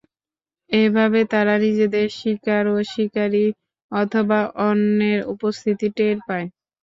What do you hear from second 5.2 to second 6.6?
উপস্থিতি টের পায়।